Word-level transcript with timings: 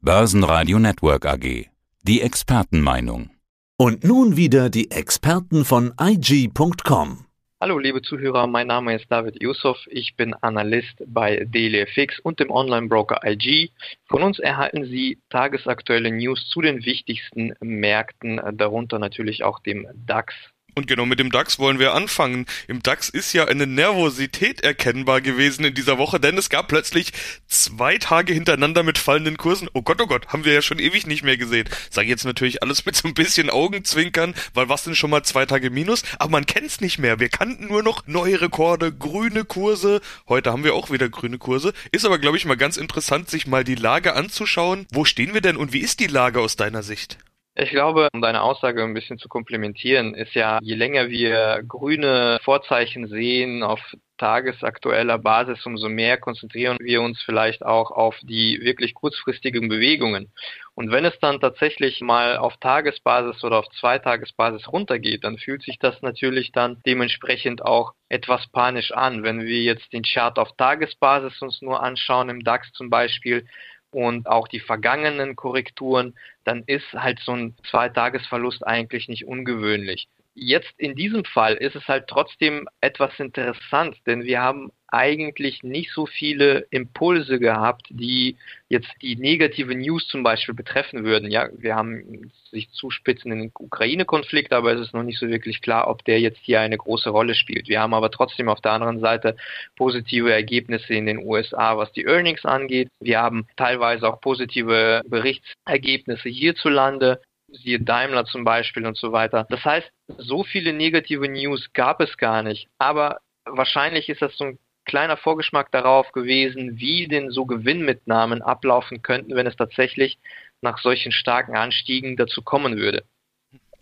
Börsenradio 0.00 0.78
Network 0.78 1.26
AG. 1.26 1.66
Die 2.04 2.20
Expertenmeinung. 2.22 3.30
Und 3.76 4.04
nun 4.04 4.36
wieder 4.36 4.70
die 4.70 4.92
Experten 4.92 5.64
von 5.64 5.92
IG.com. 6.00 7.24
Hallo 7.60 7.78
liebe 7.80 8.00
Zuhörer, 8.00 8.46
mein 8.46 8.68
Name 8.68 8.94
ist 8.94 9.10
David 9.10 9.42
Yusuf. 9.42 9.76
Ich 9.90 10.14
bin 10.14 10.34
Analyst 10.34 11.02
bei 11.08 11.44
DailyFX 11.50 12.20
und 12.20 12.38
dem 12.38 12.52
Online-Broker 12.52 13.22
IG. 13.24 13.70
Von 14.06 14.22
uns 14.22 14.38
erhalten 14.38 14.84
Sie 14.84 15.18
tagesaktuelle 15.30 16.12
News 16.12 16.48
zu 16.48 16.60
den 16.60 16.84
wichtigsten 16.84 17.54
Märkten, 17.58 18.40
darunter 18.52 19.00
natürlich 19.00 19.42
auch 19.42 19.58
dem 19.58 19.88
DAX. 20.06 20.32
Und 20.78 20.86
genau 20.86 21.06
mit 21.06 21.18
dem 21.18 21.32
DAX 21.32 21.58
wollen 21.58 21.80
wir 21.80 21.92
anfangen. 21.92 22.46
Im 22.68 22.84
DAX 22.84 23.08
ist 23.08 23.32
ja 23.32 23.46
eine 23.46 23.66
Nervosität 23.66 24.60
erkennbar 24.60 25.20
gewesen 25.20 25.64
in 25.64 25.74
dieser 25.74 25.98
Woche, 25.98 26.20
denn 26.20 26.38
es 26.38 26.50
gab 26.50 26.68
plötzlich 26.68 27.12
zwei 27.48 27.98
Tage 27.98 28.32
hintereinander 28.32 28.84
mit 28.84 28.96
fallenden 28.96 29.36
Kursen. 29.36 29.68
Oh 29.72 29.82
Gott, 29.82 30.00
oh 30.00 30.06
Gott, 30.06 30.28
haben 30.28 30.44
wir 30.44 30.52
ja 30.52 30.62
schon 30.62 30.78
ewig 30.78 31.08
nicht 31.08 31.24
mehr 31.24 31.36
gesehen. 31.36 31.68
Sage 31.90 32.06
jetzt 32.06 32.24
natürlich 32.24 32.62
alles 32.62 32.86
mit 32.86 32.94
so 32.94 33.08
ein 33.08 33.14
bisschen 33.14 33.50
Augenzwinkern, 33.50 34.34
weil 34.54 34.68
was 34.68 34.84
denn 34.84 34.94
schon 34.94 35.10
mal 35.10 35.24
zwei 35.24 35.46
Tage 35.46 35.70
Minus? 35.70 36.04
Aber 36.20 36.30
man 36.30 36.46
kennt's 36.46 36.80
nicht 36.80 37.00
mehr. 37.00 37.18
Wir 37.18 37.28
kannten 37.28 37.66
nur 37.66 37.82
noch 37.82 38.06
neue 38.06 38.40
Rekorde, 38.40 38.92
grüne 38.92 39.44
Kurse. 39.44 40.00
Heute 40.28 40.52
haben 40.52 40.62
wir 40.62 40.74
auch 40.74 40.92
wieder 40.92 41.08
grüne 41.08 41.38
Kurse. 41.38 41.72
Ist 41.90 42.04
aber, 42.04 42.20
glaube 42.20 42.36
ich, 42.36 42.44
mal 42.44 42.56
ganz 42.56 42.76
interessant, 42.76 43.28
sich 43.28 43.48
mal 43.48 43.64
die 43.64 43.74
Lage 43.74 44.14
anzuschauen. 44.14 44.86
Wo 44.92 45.04
stehen 45.04 45.34
wir 45.34 45.40
denn 45.40 45.56
und 45.56 45.72
wie 45.72 45.80
ist 45.80 45.98
die 45.98 46.06
Lage 46.06 46.40
aus 46.40 46.54
deiner 46.54 46.84
Sicht? 46.84 47.18
Ich 47.60 47.70
glaube, 47.70 48.06
um 48.12 48.22
deine 48.22 48.42
Aussage 48.42 48.84
ein 48.84 48.94
bisschen 48.94 49.18
zu 49.18 49.28
komplementieren, 49.28 50.14
ist 50.14 50.34
ja, 50.34 50.60
je 50.62 50.76
länger 50.76 51.08
wir 51.08 51.64
grüne 51.66 52.38
Vorzeichen 52.44 53.08
sehen 53.08 53.64
auf 53.64 53.80
tagesaktueller 54.16 55.18
Basis, 55.18 55.66
umso 55.66 55.88
mehr 55.88 56.18
konzentrieren 56.18 56.76
wir 56.80 57.02
uns 57.02 57.20
vielleicht 57.20 57.64
auch 57.66 57.90
auf 57.90 58.16
die 58.22 58.60
wirklich 58.62 58.94
kurzfristigen 58.94 59.68
Bewegungen. 59.68 60.30
Und 60.76 60.92
wenn 60.92 61.04
es 61.04 61.18
dann 61.18 61.40
tatsächlich 61.40 62.00
mal 62.00 62.36
auf 62.36 62.56
Tagesbasis 62.58 63.42
oder 63.42 63.58
auf 63.58 63.68
Zweitagesbasis 63.80 64.68
runtergeht, 64.68 65.24
dann 65.24 65.36
fühlt 65.36 65.62
sich 65.64 65.80
das 65.80 66.00
natürlich 66.00 66.52
dann 66.52 66.80
dementsprechend 66.86 67.64
auch 67.64 67.94
etwas 68.08 68.46
panisch 68.52 68.92
an. 68.92 69.24
Wenn 69.24 69.44
wir 69.44 69.62
jetzt 69.62 69.92
den 69.92 70.04
Chart 70.04 70.38
auf 70.38 70.54
Tagesbasis 70.56 71.42
uns 71.42 71.60
nur 71.60 71.82
anschauen, 71.82 72.28
im 72.28 72.44
DAX 72.44 72.70
zum 72.72 72.88
Beispiel, 72.88 73.46
und 73.90 74.26
auch 74.26 74.48
die 74.48 74.60
vergangenen 74.60 75.36
Korrekturen, 75.36 76.14
dann 76.44 76.62
ist 76.66 76.92
halt 76.92 77.20
so 77.20 77.32
ein 77.32 77.56
Zweitagesverlust 77.70 78.66
eigentlich 78.66 79.08
nicht 79.08 79.26
ungewöhnlich. 79.26 80.08
Jetzt 80.40 80.72
in 80.78 80.94
diesem 80.94 81.24
Fall 81.24 81.54
ist 81.54 81.74
es 81.74 81.88
halt 81.88 82.06
trotzdem 82.06 82.68
etwas 82.80 83.18
interessant, 83.18 83.96
denn 84.06 84.22
wir 84.22 84.40
haben 84.40 84.70
eigentlich 84.86 85.62
nicht 85.62 85.90
so 85.92 86.06
viele 86.06 86.66
Impulse 86.70 87.38
gehabt, 87.38 87.88
die 87.90 88.36
jetzt 88.68 88.88
die 89.02 89.16
negative 89.16 89.74
News 89.74 90.06
zum 90.06 90.22
Beispiel 90.22 90.54
betreffen 90.54 91.04
würden. 91.04 91.30
Ja, 91.30 91.48
wir 91.56 91.74
haben 91.74 92.30
sich 92.50 92.70
zuspitzen 92.70 93.32
in 93.32 93.38
den 93.40 93.52
Ukraine-Konflikt, 93.58 94.52
aber 94.52 94.72
es 94.72 94.80
ist 94.80 94.94
noch 94.94 95.02
nicht 95.02 95.18
so 95.18 95.28
wirklich 95.28 95.60
klar, 95.60 95.88
ob 95.88 96.04
der 96.04 96.20
jetzt 96.20 96.40
hier 96.42 96.60
eine 96.60 96.78
große 96.78 97.10
Rolle 97.10 97.34
spielt. 97.34 97.68
Wir 97.68 97.80
haben 97.80 97.92
aber 97.92 98.10
trotzdem 98.10 98.48
auf 98.48 98.60
der 98.60 98.72
anderen 98.72 99.00
Seite 99.00 99.36
positive 99.76 100.32
Ergebnisse 100.32 100.94
in 100.94 101.06
den 101.06 101.18
USA, 101.18 101.76
was 101.76 101.92
die 101.92 102.04
Earnings 102.04 102.44
angeht. 102.44 102.88
Wir 103.00 103.20
haben 103.20 103.46
teilweise 103.56 104.08
auch 104.08 104.20
positive 104.20 105.02
Berichtsergebnisse 105.06 106.28
hierzulande 106.28 107.20
siehe 107.48 107.80
Daimler 107.80 108.24
zum 108.24 108.44
Beispiel 108.44 108.86
und 108.86 108.96
so 108.96 109.12
weiter. 109.12 109.46
Das 109.50 109.64
heißt, 109.64 109.90
so 110.18 110.44
viele 110.44 110.72
negative 110.72 111.28
News 111.28 111.72
gab 111.72 112.00
es 112.00 112.16
gar 112.16 112.42
nicht. 112.42 112.68
Aber 112.78 113.20
wahrscheinlich 113.44 114.08
ist 114.08 114.22
das 114.22 114.36
so 114.36 114.44
ein 114.44 114.58
kleiner 114.84 115.16
Vorgeschmack 115.16 115.70
darauf 115.70 116.12
gewesen, 116.12 116.78
wie 116.78 117.08
denn 117.08 117.30
so 117.30 117.46
Gewinnmitnahmen 117.46 118.42
ablaufen 118.42 119.02
könnten, 119.02 119.34
wenn 119.34 119.46
es 119.46 119.56
tatsächlich 119.56 120.18
nach 120.60 120.78
solchen 120.78 121.12
starken 121.12 121.56
Anstiegen 121.56 122.16
dazu 122.16 122.42
kommen 122.42 122.76
würde. 122.76 123.04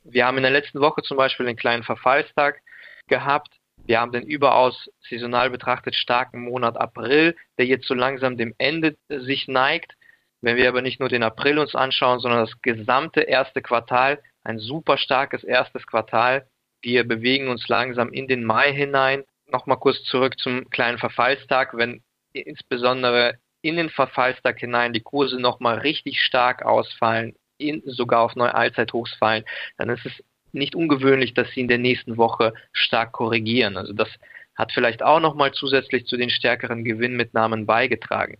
Wir 0.04 0.26
haben 0.26 0.36
in 0.36 0.42
der 0.42 0.52
letzten 0.52 0.80
Woche 0.80 1.02
zum 1.02 1.16
Beispiel 1.16 1.46
einen 1.46 1.56
kleinen 1.56 1.82
Verfallstag 1.82 2.60
gehabt. 3.08 3.54
Wir 3.84 4.00
haben 4.00 4.12
den 4.12 4.26
überaus 4.26 4.90
saisonal 5.08 5.50
betrachtet 5.50 5.94
starken 5.94 6.42
Monat 6.42 6.76
April, 6.76 7.36
der 7.58 7.66
jetzt 7.66 7.86
so 7.86 7.94
langsam 7.94 8.36
dem 8.36 8.54
Ende 8.58 8.96
sich 9.08 9.48
neigt. 9.48 9.95
Wenn 10.40 10.56
wir 10.56 10.68
aber 10.68 10.82
nicht 10.82 11.00
nur 11.00 11.08
den 11.08 11.22
April 11.22 11.58
uns 11.58 11.74
anschauen, 11.74 12.20
sondern 12.20 12.40
das 12.40 12.60
gesamte 12.62 13.22
erste 13.22 13.62
Quartal, 13.62 14.22
ein 14.44 14.58
super 14.58 14.96
starkes 14.98 15.42
erstes 15.44 15.86
Quartal. 15.86 16.46
Wir 16.82 17.06
bewegen 17.06 17.48
uns 17.48 17.66
langsam 17.68 18.12
in 18.12 18.28
den 18.28 18.44
Mai 18.44 18.72
hinein 18.72 19.24
nochmal 19.50 19.78
kurz 19.78 20.02
zurück 20.04 20.38
zum 20.38 20.68
kleinen 20.70 20.98
Verfallstag, 20.98 21.76
wenn 21.76 22.02
insbesondere 22.32 23.38
in 23.62 23.76
den 23.76 23.90
Verfallstag 23.90 24.60
hinein 24.60 24.92
die 24.92 25.00
Kurse 25.00 25.40
nochmal 25.40 25.78
richtig 25.78 26.20
stark 26.20 26.64
ausfallen, 26.64 27.34
in, 27.58 27.82
sogar 27.86 28.20
auf 28.20 28.36
neue 28.36 28.54
Allzeithochs 28.54 29.14
fallen, 29.14 29.44
dann 29.78 29.88
ist 29.88 30.04
es 30.04 30.12
nicht 30.52 30.74
ungewöhnlich, 30.74 31.34
dass 31.34 31.50
sie 31.50 31.60
in 31.60 31.68
der 31.68 31.78
nächsten 31.78 32.16
Woche 32.16 32.54
stark 32.72 33.12
korrigieren. 33.12 33.76
Also 33.76 33.92
das 33.92 34.08
hat 34.54 34.72
vielleicht 34.72 35.02
auch 35.02 35.20
nochmal 35.20 35.52
zusätzlich 35.52 36.06
zu 36.06 36.16
den 36.16 36.30
stärkeren 36.30 36.84
Gewinnmitnahmen 36.84 37.66
beigetragen. 37.66 38.38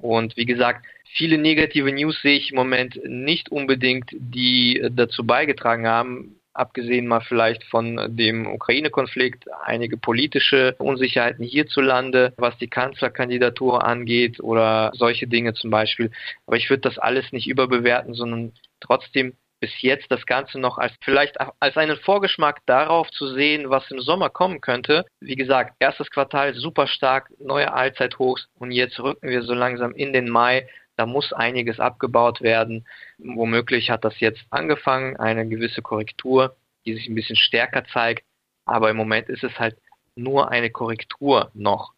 Und 0.00 0.36
wie 0.36 0.46
gesagt, 0.46 0.86
viele 1.14 1.38
negative 1.38 1.92
News 1.92 2.20
sehe 2.22 2.36
ich 2.36 2.50
im 2.50 2.56
Moment 2.56 3.00
nicht 3.04 3.50
unbedingt, 3.50 4.10
die 4.12 4.86
dazu 4.90 5.24
beigetragen 5.24 5.86
haben, 5.86 6.38
abgesehen 6.58 7.06
mal 7.06 7.20
vielleicht 7.20 7.64
von 7.64 8.16
dem 8.16 8.46
Ukraine-Konflikt, 8.46 9.44
einige 9.64 9.96
politische 9.96 10.74
Unsicherheiten 10.78 11.44
hierzulande, 11.44 12.34
was 12.36 12.58
die 12.58 12.68
Kanzlerkandidatur 12.68 13.84
angeht 13.86 14.40
oder 14.40 14.90
solche 14.94 15.28
Dinge 15.28 15.54
zum 15.54 15.70
Beispiel. 15.70 16.10
Aber 16.46 16.56
ich 16.56 16.68
würde 16.68 16.82
das 16.82 16.98
alles 16.98 17.32
nicht 17.32 17.46
überbewerten, 17.46 18.14
sondern 18.14 18.52
trotzdem 18.80 19.34
bis 19.60 19.82
jetzt 19.82 20.10
das 20.10 20.24
Ganze 20.26 20.58
noch 20.58 20.78
als 20.78 20.92
vielleicht 21.02 21.36
als 21.60 21.76
einen 21.76 21.96
Vorgeschmack 21.96 22.60
darauf 22.66 23.10
zu 23.10 23.28
sehen, 23.28 23.70
was 23.70 23.90
im 23.90 24.00
Sommer 24.00 24.30
kommen 24.30 24.60
könnte. 24.60 25.04
Wie 25.20 25.36
gesagt, 25.36 25.74
erstes 25.78 26.10
Quartal 26.10 26.54
super 26.54 26.86
stark, 26.86 27.30
neue 27.38 27.72
Allzeithochs 27.72 28.48
und 28.54 28.72
jetzt 28.72 28.98
rücken 29.00 29.28
wir 29.28 29.42
so 29.42 29.54
langsam 29.54 29.92
in 29.92 30.12
den 30.12 30.28
Mai. 30.28 30.68
Da 30.96 31.06
muss 31.06 31.32
einiges 31.32 31.78
abgebaut 31.78 32.40
werden. 32.40 32.86
Womöglich 33.18 33.90
hat 33.90 34.04
das 34.04 34.18
jetzt 34.18 34.44
angefangen, 34.50 35.16
eine 35.16 35.48
gewisse 35.48 35.80
Korrektur, 35.80 36.56
die 36.84 36.94
sich 36.94 37.08
ein 37.08 37.14
bisschen 37.14 37.36
stärker 37.36 37.84
zeigt. 37.84 38.24
Aber 38.64 38.90
im 38.90 38.96
Moment 38.96 39.28
ist 39.28 39.44
es 39.44 39.58
halt 39.58 39.76
nur 40.16 40.50
eine 40.50 40.70
Korrektur 40.70 41.50
noch. 41.54 41.92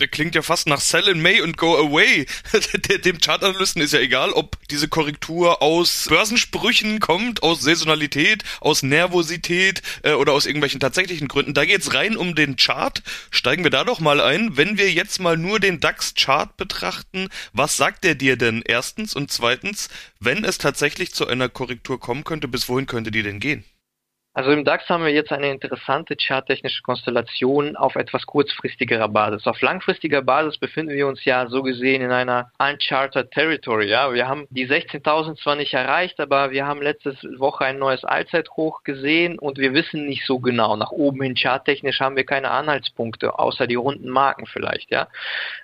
Der 0.00 0.08
klingt 0.08 0.34
ja 0.34 0.40
fast 0.40 0.66
nach 0.66 0.80
Sell 0.80 1.08
in 1.08 1.20
May 1.20 1.42
und 1.42 1.58
Go 1.58 1.76
Away. 1.76 2.24
Dem 3.04 3.20
Chartanalysten 3.20 3.82
ist 3.82 3.92
ja 3.92 4.00
egal, 4.00 4.32
ob 4.32 4.56
diese 4.68 4.88
Korrektur 4.88 5.60
aus 5.60 6.06
Börsensprüchen 6.08 7.00
kommt, 7.00 7.42
aus 7.42 7.60
Saisonalität, 7.60 8.42
aus 8.60 8.82
Nervosität 8.82 9.82
äh, 10.02 10.12
oder 10.12 10.32
aus 10.32 10.46
irgendwelchen 10.46 10.80
tatsächlichen 10.80 11.28
Gründen. 11.28 11.52
Da 11.52 11.66
geht's 11.66 11.92
rein 11.92 12.16
um 12.16 12.34
den 12.34 12.56
Chart. 12.56 13.02
Steigen 13.30 13.62
wir 13.62 13.70
da 13.70 13.84
doch 13.84 14.00
mal 14.00 14.22
ein. 14.22 14.56
Wenn 14.56 14.78
wir 14.78 14.90
jetzt 14.90 15.20
mal 15.20 15.36
nur 15.36 15.60
den 15.60 15.80
DAX-Chart 15.80 16.56
betrachten, 16.56 17.28
was 17.52 17.76
sagt 17.76 18.02
der 18.04 18.14
dir 18.14 18.38
denn 18.38 18.62
erstens? 18.64 19.14
Und 19.14 19.30
zweitens, 19.30 19.90
wenn 20.18 20.44
es 20.44 20.56
tatsächlich 20.56 21.12
zu 21.12 21.26
einer 21.26 21.50
Korrektur 21.50 22.00
kommen 22.00 22.24
könnte, 22.24 22.48
bis 22.48 22.70
wohin 22.70 22.86
könnte 22.86 23.10
die 23.10 23.22
denn 23.22 23.38
gehen? 23.38 23.64
Also 24.32 24.52
im 24.52 24.64
DAX 24.64 24.88
haben 24.88 25.02
wir 25.02 25.12
jetzt 25.12 25.32
eine 25.32 25.50
interessante 25.50 26.14
charttechnische 26.16 26.82
Konstellation 26.82 27.74
auf 27.74 27.96
etwas 27.96 28.26
kurzfristigerer 28.26 29.08
Basis. 29.08 29.44
Auf 29.48 29.60
langfristiger 29.60 30.22
Basis 30.22 30.56
befinden 30.56 30.94
wir 30.94 31.08
uns 31.08 31.24
ja 31.24 31.48
so 31.48 31.64
gesehen 31.64 32.00
in 32.00 32.12
einer 32.12 32.52
uncharted 32.58 33.32
territory. 33.32 33.88
Ja, 33.88 34.14
wir 34.14 34.28
haben 34.28 34.46
die 34.50 34.68
16.000 34.68 35.42
zwar 35.42 35.56
nicht 35.56 35.74
erreicht, 35.74 36.20
aber 36.20 36.52
wir 36.52 36.64
haben 36.64 36.80
letzte 36.80 37.16
Woche 37.38 37.64
ein 37.64 37.80
neues 37.80 38.04
Allzeithoch 38.04 38.84
gesehen 38.84 39.36
und 39.36 39.58
wir 39.58 39.74
wissen 39.74 40.06
nicht 40.06 40.24
so 40.24 40.38
genau. 40.38 40.76
Nach 40.76 40.92
oben 40.92 41.22
hin 41.22 41.34
charttechnisch 41.34 41.98
haben 41.98 42.14
wir 42.14 42.24
keine 42.24 42.52
Anhaltspunkte, 42.52 43.36
außer 43.36 43.66
die 43.66 43.74
runden 43.74 44.10
Marken 44.10 44.46
vielleicht. 44.46 44.92
Ja, 44.92 45.08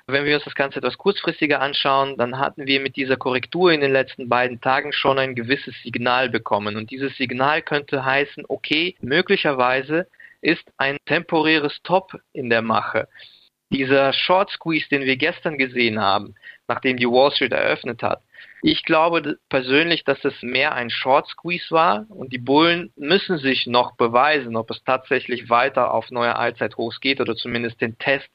wenn 0.08 0.24
wir 0.24 0.34
uns 0.34 0.44
das 0.44 0.56
Ganze 0.56 0.78
etwas 0.78 0.98
kurzfristiger 0.98 1.60
anschauen, 1.60 2.16
dann 2.16 2.40
hatten 2.40 2.66
wir 2.66 2.80
mit 2.80 2.96
dieser 2.96 3.16
Korrektur 3.16 3.70
in 3.70 3.80
den 3.80 3.92
letzten 3.92 4.28
beiden 4.28 4.60
Tagen 4.60 4.92
schon 4.92 5.20
ein 5.20 5.36
gewisses 5.36 5.74
Signal 5.84 6.30
bekommen 6.30 6.76
und 6.76 6.90
dieses 6.90 7.16
Signal 7.16 7.62
könnte 7.62 8.04
heißen, 8.04 8.44
okay, 8.56 8.96
möglicherweise 9.00 10.08
ist 10.40 10.64
ein 10.78 10.96
temporäres 11.04 11.78
Top 11.82 12.12
in 12.32 12.48
der 12.50 12.62
Mache. 12.62 13.08
Dieser 13.70 14.12
Short 14.12 14.50
Squeeze, 14.50 14.88
den 14.88 15.02
wir 15.02 15.16
gestern 15.16 15.58
gesehen 15.58 16.00
haben, 16.00 16.34
nachdem 16.68 16.96
die 16.96 17.06
Wall 17.06 17.32
Street 17.32 17.52
eröffnet 17.52 18.02
hat, 18.02 18.22
ich 18.62 18.84
glaube 18.84 19.38
persönlich, 19.48 20.04
dass 20.04 20.24
es 20.24 20.34
mehr 20.42 20.74
ein 20.74 20.88
Short 20.88 21.28
Squeeze 21.28 21.70
war 21.70 22.06
und 22.08 22.32
die 22.32 22.38
Bullen 22.38 22.92
müssen 22.96 23.38
sich 23.38 23.66
noch 23.66 23.96
beweisen, 23.96 24.56
ob 24.56 24.70
es 24.70 24.82
tatsächlich 24.84 25.50
weiter 25.50 25.92
auf 25.92 26.10
neue 26.10 26.36
Allzeithochs 26.36 27.00
geht 27.00 27.20
oder 27.20 27.36
zumindest 27.36 27.80
den 27.80 27.98
Test 27.98 28.28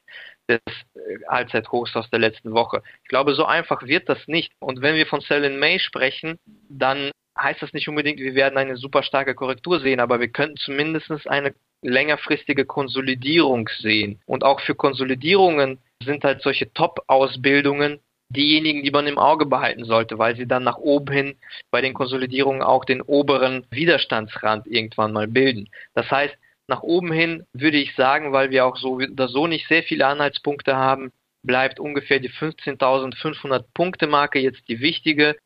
des 0.48 0.60
äh, 0.94 1.24
Allzeithochs 1.26 1.96
aus 1.96 2.08
der 2.10 2.20
letzten 2.20 2.52
Woche. 2.52 2.82
Ich 3.02 3.08
glaube, 3.08 3.34
so 3.34 3.44
einfach 3.44 3.82
wird 3.82 4.08
das 4.08 4.26
nicht. 4.26 4.52
Und 4.60 4.80
wenn 4.82 4.94
wir 4.94 5.06
von 5.06 5.20
Sell 5.20 5.44
in 5.44 5.58
May 5.58 5.78
sprechen, 5.78 6.38
dann 6.68 7.10
heißt 7.42 7.62
das 7.62 7.72
nicht 7.72 7.88
unbedingt, 7.88 8.20
wir 8.20 8.34
werden 8.34 8.58
eine 8.58 8.76
super 8.76 9.02
starke 9.02 9.34
Korrektur 9.34 9.80
sehen, 9.80 10.00
aber 10.00 10.20
wir 10.20 10.28
könnten 10.28 10.56
zumindest 10.56 11.10
eine 11.26 11.54
längerfristige 11.82 12.64
Konsolidierung 12.64 13.68
sehen. 13.80 14.20
Und 14.26 14.44
auch 14.44 14.60
für 14.60 14.74
Konsolidierungen 14.74 15.78
sind 16.04 16.24
halt 16.24 16.42
solche 16.42 16.72
Top-Ausbildungen 16.72 18.00
diejenigen, 18.28 18.82
die 18.82 18.90
man 18.90 19.06
im 19.06 19.18
Auge 19.18 19.46
behalten 19.46 19.84
sollte, 19.84 20.18
weil 20.18 20.36
sie 20.36 20.46
dann 20.46 20.64
nach 20.64 20.78
oben 20.78 21.12
hin 21.12 21.36
bei 21.70 21.80
den 21.80 21.92
Konsolidierungen 21.92 22.62
auch 22.62 22.84
den 22.84 23.02
oberen 23.02 23.66
Widerstandsrand 23.70 24.66
irgendwann 24.66 25.12
mal 25.12 25.28
bilden. 25.28 25.68
Das 25.94 26.10
heißt, 26.10 26.34
nach 26.66 26.82
oben 26.82 27.12
hin 27.12 27.44
würde 27.52 27.76
ich 27.76 27.94
sagen, 27.94 28.32
weil 28.32 28.50
wir 28.50 28.64
auch 28.64 28.76
so 28.76 28.94
oder 28.94 29.28
so 29.28 29.46
nicht 29.46 29.68
sehr 29.68 29.82
viele 29.82 30.06
Anhaltspunkte 30.06 30.76
haben, 30.76 31.12
bleibt 31.42 31.80
ungefähr 31.80 32.20
die 32.20 32.30
15.500 32.30 33.64
Punkte 33.74 34.06
Marke 34.06 34.38
jetzt 34.38 34.66
die 34.68 34.80
wichtige. 34.80 35.36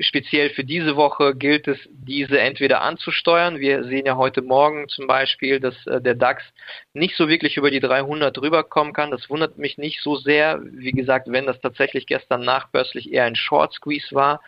Speziell 0.00 0.50
für 0.50 0.64
diese 0.64 0.96
Woche 0.96 1.34
gilt 1.34 1.68
es, 1.68 1.78
diese 1.90 2.40
entweder 2.40 2.80
anzusteuern. 2.80 3.58
Wir 3.58 3.84
sehen 3.84 4.06
ja 4.06 4.16
heute 4.16 4.40
Morgen 4.40 4.88
zum 4.88 5.06
Beispiel, 5.06 5.60
dass 5.60 5.74
äh, 5.86 6.00
der 6.00 6.14
DAX 6.14 6.42
nicht 6.94 7.16
so 7.16 7.28
wirklich 7.28 7.56
über 7.56 7.70
die 7.70 7.80
300 7.80 8.36
rüberkommen 8.38 8.94
kann. 8.94 9.10
Das 9.10 9.28
wundert 9.28 9.58
mich 9.58 9.76
nicht 9.76 10.00
so 10.00 10.16
sehr. 10.16 10.60
Wie 10.64 10.92
gesagt, 10.92 11.30
wenn 11.30 11.46
das 11.46 11.60
tatsächlich 11.60 12.06
gestern 12.06 12.42
nachbörslich 12.42 13.12
eher 13.12 13.24
ein 13.24 13.36
Short 13.36 13.74
Squeeze 13.74 14.14
war. 14.14 14.40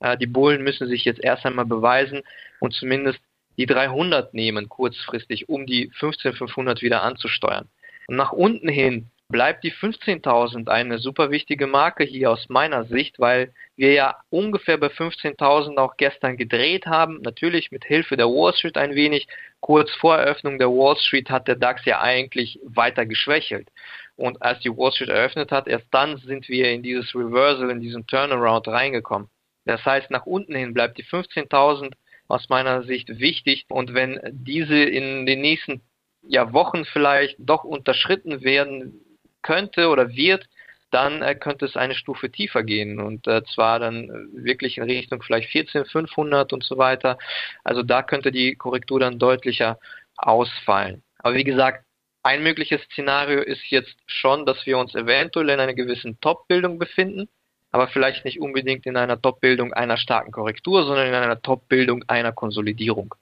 Äh, 0.00 0.18
die 0.18 0.26
Bullen 0.26 0.62
müssen 0.62 0.86
sich 0.88 1.04
jetzt 1.04 1.22
erst 1.22 1.46
einmal 1.46 1.66
beweisen 1.66 2.22
und 2.60 2.74
zumindest 2.74 3.20
die 3.56 3.66
300 3.66 4.34
nehmen 4.34 4.68
kurzfristig, 4.68 5.48
um 5.48 5.66
die 5.66 5.90
15500 5.94 6.82
wieder 6.82 7.02
anzusteuern. 7.02 7.68
Und 8.08 8.16
nach 8.16 8.32
unten 8.32 8.68
hin 8.68 9.10
bleibt 9.28 9.64
die 9.64 9.72
15.000 9.72 10.68
eine 10.68 10.98
super 10.98 11.30
wichtige 11.30 11.66
Marke 11.66 12.04
hier 12.04 12.30
aus 12.30 12.48
meiner 12.48 12.84
Sicht, 12.84 13.18
weil 13.18 13.52
wir 13.76 13.92
ja 13.92 14.16
ungefähr 14.30 14.76
bei 14.76 14.88
15.000 14.88 15.76
auch 15.78 15.96
gestern 15.96 16.36
gedreht 16.36 16.86
haben. 16.86 17.20
Natürlich 17.22 17.70
mit 17.70 17.84
Hilfe 17.84 18.16
der 18.16 18.26
Wall 18.26 18.54
Street 18.54 18.76
ein 18.76 18.94
wenig. 18.94 19.26
Kurz 19.60 19.90
vor 19.92 20.16
Eröffnung 20.16 20.58
der 20.58 20.68
Wall 20.68 20.96
Street 20.96 21.30
hat 21.30 21.48
der 21.48 21.56
DAX 21.56 21.84
ja 21.86 22.00
eigentlich 22.00 22.60
weiter 22.64 23.06
geschwächelt. 23.06 23.68
Und 24.16 24.42
als 24.42 24.60
die 24.60 24.70
Wall 24.70 24.92
Street 24.92 25.08
eröffnet 25.08 25.50
hat, 25.50 25.66
erst 25.66 25.86
dann 25.90 26.18
sind 26.18 26.48
wir 26.48 26.70
in 26.70 26.82
dieses 26.82 27.14
Reversal, 27.14 27.70
in 27.70 27.80
diesen 27.80 28.06
Turnaround 28.06 28.68
reingekommen. 28.68 29.28
Das 29.64 29.84
heißt, 29.84 30.10
nach 30.10 30.26
unten 30.26 30.54
hin 30.54 30.74
bleibt 30.74 30.98
die 30.98 31.04
15.000 31.04 31.94
aus 32.28 32.48
meiner 32.50 32.82
Sicht 32.82 33.08
wichtig. 33.18 33.64
Und 33.68 33.94
wenn 33.94 34.20
diese 34.30 34.76
in 34.76 35.24
den 35.24 35.40
nächsten 35.40 35.80
ja, 36.26 36.52
Wochen 36.52 36.84
vielleicht 36.84 37.36
doch 37.38 37.64
unterschritten 37.64 38.42
werden 38.42 39.03
könnte 39.44 39.88
oder 39.88 40.08
wird, 40.08 40.48
dann 40.90 41.22
äh, 41.22 41.36
könnte 41.36 41.66
es 41.66 41.76
eine 41.76 41.94
Stufe 41.94 42.30
tiefer 42.30 42.64
gehen 42.64 42.98
und 42.98 43.28
äh, 43.28 43.44
zwar 43.44 43.78
dann 43.78 44.08
wirklich 44.32 44.78
in 44.78 44.84
Richtung 44.84 45.22
vielleicht 45.22 45.50
14.500 45.50 46.52
und 46.52 46.64
so 46.64 46.78
weiter. 46.78 47.18
Also 47.62 47.84
da 47.84 48.02
könnte 48.02 48.32
die 48.32 48.56
Korrektur 48.56 48.98
dann 48.98 49.20
deutlicher 49.20 49.78
ausfallen. 50.16 51.04
Aber 51.18 51.36
wie 51.36 51.44
gesagt, 51.44 51.84
ein 52.24 52.42
mögliches 52.42 52.82
Szenario 52.84 53.40
ist 53.40 53.70
jetzt 53.70 53.94
schon, 54.06 54.46
dass 54.46 54.66
wir 54.66 54.78
uns 54.78 54.94
eventuell 54.94 55.50
in 55.50 55.60
einer 55.60 55.74
gewissen 55.74 56.18
Top-Bildung 56.20 56.78
befinden 56.78 57.28
aber 57.74 57.88
vielleicht 57.88 58.24
nicht 58.24 58.40
unbedingt 58.40 58.86
in 58.86 58.96
einer 58.96 59.20
Top-Bildung 59.20 59.72
einer 59.72 59.96
starken 59.96 60.30
Korrektur, 60.30 60.84
sondern 60.84 61.08
in 61.08 61.14
einer 61.14 61.42
Top-Bildung 61.42 62.04
einer 62.06 62.30
Konsolidierung. 62.30 63.16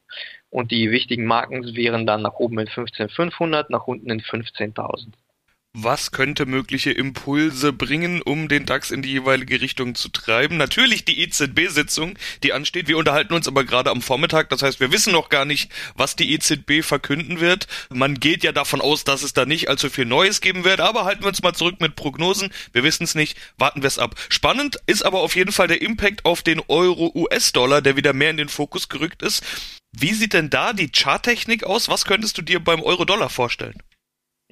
Und 0.51 0.71
die 0.71 0.91
wichtigen 0.91 1.25
Marken 1.25 1.75
wären 1.75 2.07
dann 2.07 2.21
nach 2.21 2.35
oben 2.35 2.59
in 2.59 2.69
15.500, 2.69 3.69
nach 3.71 3.87
unten 3.87 4.11
in 4.11 4.21
15.000 4.21 5.15
was 5.75 6.11
könnte 6.11 6.45
mögliche 6.45 6.93
Impulse 6.93 7.73
bringen, 7.73 8.21
um 8.21 8.49
den 8.49 8.67
DAX 8.67 8.91
in 8.91 9.01
die 9.01 9.11
jeweilige 9.11 9.63
Richtung 9.63 9.95
zu 9.95 10.11
treiben. 10.11 10.59
Natürlich 10.59 11.07
die 11.07 11.21
EZB-Sitzung, 11.21 12.19
die 12.43 12.53
ansteht. 12.53 12.89
Wir 12.89 12.99
unterhalten 12.99 13.33
uns 13.33 13.49
aber 13.49 13.65
gerade 13.65 13.91
am 13.91 14.03
Vormittag. 14.03 14.51
Das 14.51 14.63
heißt, 14.63 14.81
wir 14.81 14.93
wissen 14.93 15.15
noch 15.15 15.31
gar 15.31 15.47
nicht, 15.47 15.73
was 15.95 16.15
die 16.15 16.35
EZB 16.35 16.83
verkünden 16.83 17.41
wird. 17.41 17.69
Man 17.89 18.21
geht 18.21 18.45
ja 18.45 18.53
davon 18.53 18.83
aus, 18.83 19.05
dass 19.05 19.23
es 19.23 19.33
da 19.33 19.47
nicht 19.47 19.71
allzu 19.71 19.89
viel 19.89 20.05
Neues 20.05 20.43
geben 20.43 20.65
wird. 20.65 20.81
Aber 20.81 21.07
halten 21.07 21.23
wir 21.23 21.29
uns 21.29 21.43
mal 21.43 21.55
zurück 21.55 21.81
mit 21.81 21.97
Prognosen. 21.97 22.53
Wir 22.73 22.85
wissen 22.85 23.05
es 23.05 23.15
nicht. 23.15 23.39
Warten 23.57 23.81
wir 23.81 23.89
es 23.89 23.99
ab. 23.99 24.15
Spannend 24.29 24.79
ist 24.87 25.07
aber 25.07 25.21
auf 25.21 25.37
jeden 25.37 25.53
Fall 25.53 25.69
der 25.69 25.81
Impact 25.81 26.27
auf 26.27 26.43
den 26.43 26.61
Euro-US-Dollar, 26.69 27.81
der 27.81 27.97
wieder 27.97 28.13
mehr 28.13 28.31
in 28.31 28.37
den 28.37 28.51
Fokus 28.51 28.91
gerückt 28.91 29.23
ist. 29.23 29.43
Wie 29.93 30.13
sieht 30.13 30.35
denn 30.35 30.51
da 30.51 30.75
die 30.75 30.91
Charttechnik 30.91 31.65
aus? 31.65 31.89
Was 31.89 32.05
könntest 32.05 32.37
du 32.37 32.43
dir 32.43 32.61
beim 32.61 32.83
Euro-Dollar 32.83 33.31
vorstellen? 33.31 33.79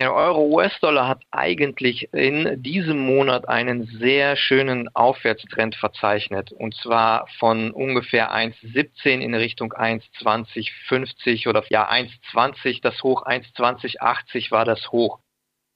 Der 0.01 0.15
Euro-US-Dollar 0.15 1.07
hat 1.07 1.23
eigentlich 1.31 2.09
in 2.15 2.63
diesem 2.63 2.99
Monat 3.01 3.47
einen 3.47 3.85
sehr 3.85 4.35
schönen 4.35 4.89
Aufwärtstrend 4.95 5.75
verzeichnet. 5.75 6.53
Und 6.53 6.75
zwar 6.75 7.27
von 7.39 7.71
ungefähr 7.71 8.33
1,17 8.33 9.21
in 9.21 9.35
Richtung 9.35 9.75
1,2050 9.75 11.49
oder 11.51 11.63
ja 11.69 11.87
1,20 11.91 12.81
das 12.81 13.03
Hoch, 13.03 13.27
1,2080 13.27 14.51
war 14.51 14.65
das 14.65 14.91
Hoch. 14.91 15.19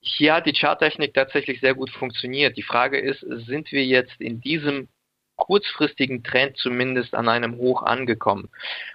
Hier 0.00 0.34
hat 0.36 0.46
die 0.46 0.54
Charttechnik 0.54 1.12
tatsächlich 1.12 1.60
sehr 1.60 1.74
gut 1.74 1.90
funktioniert. 1.90 2.56
Die 2.56 2.62
Frage 2.62 2.98
ist, 2.98 3.20
sind 3.20 3.72
wir 3.72 3.84
jetzt 3.84 4.18
in 4.22 4.40
diesem 4.40 4.88
kurzfristigen 5.36 6.22
Trend 6.22 6.56
zumindest 6.56 7.14
an 7.14 7.28
einem 7.28 7.56
Hoch 7.56 7.82
angekommen. 7.82 8.48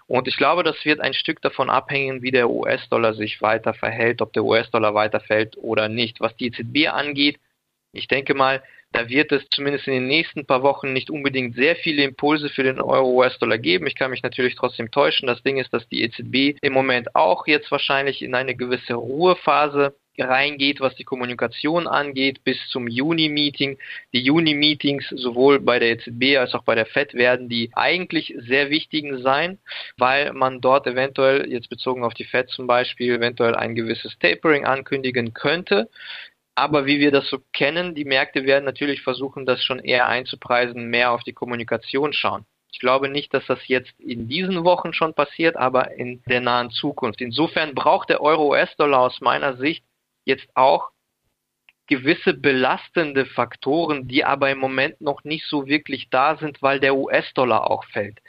Und 0.08 0.28
ich 0.28 0.38
glaube, 0.38 0.64
das 0.64 0.84
wird 0.86 1.02
ein 1.02 1.14
Stück 1.14 1.42
davon 1.42 1.70
abhängen, 1.70 2.22
wie 2.22 2.32
der 2.32 2.50
US-Dollar 2.50 3.14
sich 3.14 3.42
weiter 3.42 3.74
verhält, 3.74 4.22
ob 4.22 4.34
der 4.34 4.44
US-Dollar 4.44 4.94
weiterfällt 4.94 5.58
oder 5.58 5.90
nicht. 5.90 6.20
Was 6.20 6.36
die 6.36 6.48
EZB 6.48 6.90
angeht, 6.90 7.40
ich 7.92 8.08
denke 8.08 8.34
mal, 8.34 8.62
da 8.92 9.08
wird 9.08 9.32
es 9.32 9.48
zumindest 9.52 9.88
in 9.88 9.94
den 9.94 10.08
nächsten 10.08 10.48
paar 10.48 10.64
Wochen 10.64 10.94
nicht 10.94 11.12
unbedingt 11.12 11.56
sehr 11.56 11.76
viele 11.76 12.04
Impulse 12.04 12.50
für 12.50 12.64
den 12.64 12.82
Euro-US-Dollar 12.82 13.60
geben. 13.60 13.86
Ich 13.86 13.96
kann 13.96 14.10
mich 14.10 14.24
natürlich 14.24 14.56
trotzdem 14.56 14.90
täuschen. 14.90 15.28
Das 15.28 15.44
Ding 15.44 15.58
ist, 15.58 15.72
dass 15.74 15.88
die 15.90 16.02
EZB 16.02 16.58
im 16.62 16.74
Moment 16.74 17.16
auch 17.16 17.46
jetzt 17.46 17.70
wahrscheinlich 17.72 18.24
in 18.24 18.34
eine 18.34 18.56
gewisse 18.56 18.96
Ruhephase 18.96 19.96
reingeht, 20.22 20.80
was 20.80 20.96
die 20.96 21.04
Kommunikation 21.04 21.88
angeht, 21.88 22.44
bis 22.44 22.58
zum 22.70 22.88
Juni-Meeting. 22.88 23.78
Die 24.14 24.22
Juni-Meetings 24.22 25.10
sowohl 25.10 25.60
bei 25.60 25.80
der 25.80 25.92
EZB 25.92 26.38
als 26.38 26.54
auch 26.54 26.64
bei 26.64 26.76
der 26.76 26.86
FED 26.86 27.14
werden 27.14 27.50
die 27.50 27.72
eigentlich 27.74 28.34
sehr 28.38 28.70
wichtigen 28.70 29.22
sein, 29.22 29.60
weil 29.98 30.34
man 30.34 30.62
dort 30.62 30.88
eventuell, 30.88 31.50
jetzt 31.52 31.70
bezogen 31.70 32.04
auf 32.04 32.14
die 32.14 32.26
FED 32.26 32.50
zum 32.50 32.68
Beispiel, 32.68 33.16
eventuell 33.16 33.56
ein 33.56 33.76
gewisses 33.76 34.18
Tapering 34.20 34.66
ankündigen 34.66 35.34
könnte. 35.34 35.90
Aber 36.56 36.86
wie 36.86 37.00
wir 37.00 37.12
das 37.12 37.30
so 37.30 37.40
kennen, 37.54 37.96
die 37.96 38.04
Märkte 38.04 38.44
werden 38.46 38.66
natürlich 38.66 39.02
versuchen, 39.02 39.46
das 39.46 39.64
schon 39.64 39.80
eher 39.80 40.08
einzupreisen, 40.08 40.90
mehr 40.90 41.12
auf 41.12 41.24
die 41.24 41.34
Kommunikation 41.34 42.12
schauen. 42.12 42.46
Ich 42.72 42.80
glaube 42.80 43.10
nicht, 43.10 43.34
dass 43.34 43.46
das 43.48 43.60
jetzt 43.68 44.00
in 44.00 44.28
diesen 44.28 44.64
Wochen 44.64 44.94
schon 44.94 45.14
passiert, 45.14 45.56
aber 45.56 45.92
in 45.98 46.22
der 46.28 46.42
nahen 46.42 46.70
Zukunft. 46.70 47.22
Insofern 47.22 47.74
braucht 47.74 48.10
der 48.10 48.22
Euro-US-Dollar 48.22 49.00
aus 49.00 49.22
meiner 49.22 49.58
Sicht 49.58 49.84
jetzt 50.30 50.48
auch 50.54 50.90
gewisse 51.88 52.34
belastende 52.34 53.26
Faktoren, 53.26 54.08
die 54.08 54.24
aber 54.24 54.50
im 54.52 54.60
Moment 54.60 55.02
noch 55.02 55.24
nicht 55.24 55.46
so 55.46 55.68
wirklich 55.68 56.10
da 56.10 56.38
sind, 56.38 56.62
weil 56.62 56.80
der 56.80 56.96
US-Dollar 56.96 57.70
auch 57.70 57.84
fällt 57.86 58.20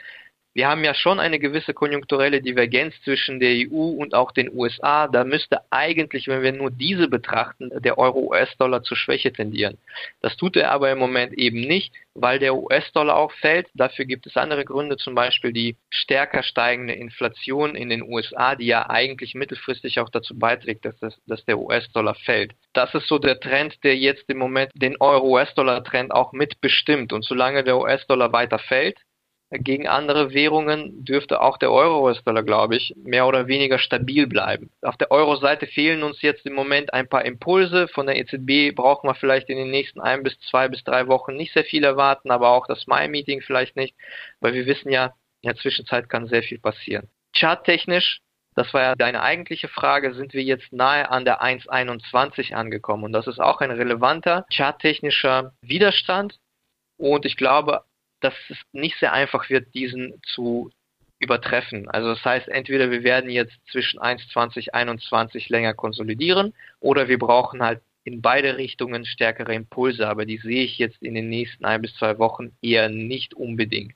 wir 0.52 0.68
haben 0.68 0.82
ja 0.82 0.94
schon 0.94 1.20
eine 1.20 1.38
gewisse 1.38 1.74
konjunkturelle 1.74 2.42
Divergenz 2.42 2.94
zwischen 3.04 3.38
der 3.38 3.68
EU 3.68 3.90
und 3.90 4.14
auch 4.14 4.32
den 4.32 4.50
USA. 4.52 5.06
Da 5.06 5.22
müsste 5.22 5.60
eigentlich, 5.70 6.26
wenn 6.26 6.42
wir 6.42 6.52
nur 6.52 6.72
diese 6.72 7.06
betrachten, 7.06 7.70
der 7.80 7.98
Euro-US-Dollar 7.98 8.82
zur 8.82 8.96
Schwäche 8.96 9.32
tendieren. 9.32 9.78
Das 10.22 10.36
tut 10.36 10.56
er 10.56 10.72
aber 10.72 10.90
im 10.90 10.98
Moment 10.98 11.34
eben 11.34 11.60
nicht, 11.60 11.94
weil 12.14 12.40
der 12.40 12.56
US-Dollar 12.56 13.16
auch 13.16 13.30
fällt. 13.32 13.68
Dafür 13.74 14.06
gibt 14.06 14.26
es 14.26 14.36
andere 14.36 14.64
Gründe, 14.64 14.96
zum 14.96 15.14
Beispiel 15.14 15.52
die 15.52 15.76
stärker 15.88 16.42
steigende 16.42 16.94
Inflation 16.94 17.76
in 17.76 17.88
den 17.88 18.02
USA, 18.02 18.56
die 18.56 18.66
ja 18.66 18.90
eigentlich 18.90 19.34
mittelfristig 19.34 20.00
auch 20.00 20.08
dazu 20.08 20.36
beiträgt, 20.36 20.84
dass, 20.84 20.98
das, 20.98 21.16
dass 21.26 21.44
der 21.44 21.58
US-Dollar 21.60 22.16
fällt. 22.16 22.54
Das 22.72 22.92
ist 22.94 23.06
so 23.06 23.18
der 23.18 23.38
Trend, 23.38 23.82
der 23.84 23.96
jetzt 23.96 24.28
im 24.28 24.38
Moment 24.38 24.72
den 24.74 24.96
Euro-US-Dollar-Trend 25.00 26.10
auch 26.10 26.32
mitbestimmt. 26.32 27.12
Und 27.12 27.24
solange 27.24 27.62
der 27.62 27.78
US-Dollar 27.78 28.32
weiter 28.32 28.58
fällt, 28.58 28.98
gegen 29.58 29.88
andere 29.88 30.32
Währungen 30.32 31.04
dürfte 31.04 31.40
auch 31.40 31.58
der 31.58 31.72
Euro-US-Dollar, 31.72 32.44
glaube 32.44 32.76
ich, 32.76 32.94
mehr 33.02 33.26
oder 33.26 33.48
weniger 33.48 33.78
stabil 33.78 34.28
bleiben. 34.28 34.70
Auf 34.80 34.96
der 34.96 35.10
Euro-Seite 35.10 35.66
fehlen 35.66 36.04
uns 36.04 36.22
jetzt 36.22 36.46
im 36.46 36.54
Moment 36.54 36.94
ein 36.94 37.08
paar 37.08 37.24
Impulse. 37.24 37.88
Von 37.88 38.06
der 38.06 38.16
EZB 38.16 38.76
brauchen 38.76 39.08
wir 39.08 39.14
vielleicht 39.14 39.48
in 39.48 39.58
den 39.58 39.70
nächsten 39.70 40.00
ein 40.00 40.22
bis 40.22 40.38
zwei 40.50 40.68
bis 40.68 40.84
drei 40.84 41.08
Wochen 41.08 41.34
nicht 41.34 41.52
sehr 41.52 41.64
viel 41.64 41.82
erwarten, 41.82 42.30
aber 42.30 42.50
auch 42.50 42.66
das 42.68 42.86
Mai-Meeting 42.86 43.42
vielleicht 43.42 43.74
nicht, 43.74 43.96
weil 44.38 44.54
wir 44.54 44.66
wissen 44.66 44.90
ja, 44.90 45.14
in 45.42 45.48
der 45.48 45.56
Zwischenzeit 45.56 46.08
kann 46.08 46.28
sehr 46.28 46.44
viel 46.44 46.60
passieren. 46.60 47.08
Charttechnisch, 47.34 48.20
das 48.54 48.72
war 48.72 48.82
ja 48.82 48.94
deine 48.94 49.22
eigentliche 49.22 49.68
Frage, 49.68 50.14
sind 50.14 50.32
wir 50.32 50.42
jetzt 50.42 50.72
nahe 50.72 51.10
an 51.10 51.24
der 51.24 51.42
1,21 51.42 52.52
angekommen. 52.52 53.04
Und 53.04 53.12
das 53.12 53.26
ist 53.26 53.40
auch 53.40 53.60
ein 53.60 53.70
relevanter 53.72 54.44
charttechnischer 54.52 55.54
Widerstand. 55.62 56.38
Und 56.98 57.24
ich 57.24 57.36
glaube, 57.36 57.84
dass 58.20 58.34
es 58.48 58.58
nicht 58.72 58.98
sehr 58.98 59.12
einfach 59.12 59.48
wird, 59.50 59.74
diesen 59.74 60.20
zu 60.22 60.70
übertreffen. 61.18 61.88
Also 61.88 62.08
das 62.10 62.24
heißt, 62.24 62.48
entweder 62.48 62.90
wir 62.90 63.02
werden 63.02 63.30
jetzt 63.30 63.54
zwischen 63.70 64.00
1,20, 64.00 64.70
21 64.70 65.48
länger 65.50 65.74
konsolidieren 65.74 66.54
oder 66.80 67.08
wir 67.08 67.18
brauchen 67.18 67.62
halt 67.62 67.82
in 68.04 68.22
beide 68.22 68.56
Richtungen 68.56 69.04
stärkere 69.04 69.54
Impulse, 69.54 70.08
aber 70.08 70.24
die 70.24 70.38
sehe 70.38 70.64
ich 70.64 70.78
jetzt 70.78 71.02
in 71.02 71.14
den 71.14 71.28
nächsten 71.28 71.66
ein 71.66 71.82
bis 71.82 71.94
zwei 71.96 72.18
Wochen 72.18 72.56
eher 72.62 72.88
nicht 72.88 73.34
unbedingt. 73.34 73.94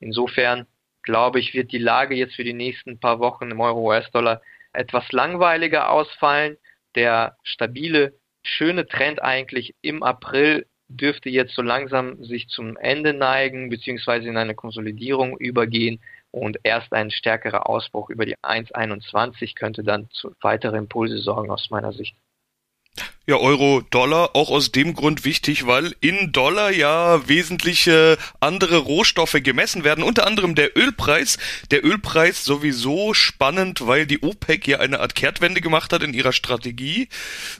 Insofern 0.00 0.66
glaube 1.02 1.38
ich, 1.40 1.54
wird 1.54 1.72
die 1.72 1.78
Lage 1.78 2.14
jetzt 2.14 2.34
für 2.34 2.44
die 2.44 2.54
nächsten 2.54 2.98
paar 2.98 3.18
Wochen 3.18 3.50
im 3.50 3.60
Euro-US-Dollar 3.60 4.40
etwas 4.72 5.10
langweiliger 5.12 5.90
ausfallen. 5.90 6.56
Der 6.94 7.36
stabile, 7.42 8.14
schöne 8.42 8.86
Trend 8.86 9.22
eigentlich 9.22 9.74
im 9.82 10.02
April 10.02 10.66
dürfte 10.88 11.28
jetzt 11.28 11.54
so 11.54 11.62
langsam 11.62 12.24
sich 12.24 12.48
zum 12.48 12.76
Ende 12.76 13.14
neigen, 13.14 13.68
beziehungsweise 13.68 14.28
in 14.28 14.36
eine 14.36 14.54
Konsolidierung 14.54 15.36
übergehen 15.38 16.00
und 16.30 16.58
erst 16.62 16.92
ein 16.92 17.10
stärkerer 17.10 17.68
Ausbruch 17.68 18.10
über 18.10 18.26
die 18.26 18.36
1,21 18.36 19.54
könnte 19.54 19.82
dann 19.82 20.10
zu 20.10 20.34
weiteren 20.40 20.80
Impulse 20.80 21.18
sorgen 21.18 21.50
aus 21.50 21.70
meiner 21.70 21.92
Sicht. 21.92 22.16
Ja, 23.26 23.36
Euro, 23.36 23.82
Dollar 23.90 24.34
auch 24.34 24.50
aus 24.50 24.72
dem 24.72 24.94
Grund 24.94 25.26
wichtig, 25.26 25.66
weil 25.66 25.94
in 26.00 26.32
Dollar 26.32 26.70
ja 26.70 27.28
wesentliche 27.28 28.16
andere 28.40 28.78
Rohstoffe 28.78 29.36
gemessen 29.42 29.84
werden, 29.84 30.02
unter 30.02 30.26
anderem 30.26 30.54
der 30.54 30.76
Ölpreis. 30.78 31.36
Der 31.70 31.84
Ölpreis 31.84 32.44
sowieso 32.44 33.12
spannend, 33.12 33.86
weil 33.86 34.06
die 34.06 34.22
OPEC 34.22 34.66
ja 34.66 34.78
eine 34.78 35.00
Art 35.00 35.14
Kehrtwende 35.14 35.60
gemacht 35.60 35.92
hat 35.92 36.02
in 36.02 36.14
ihrer 36.14 36.32
Strategie. 36.32 37.08